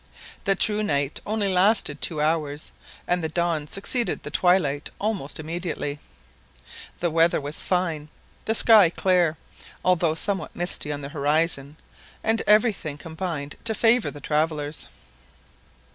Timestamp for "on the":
10.91-11.09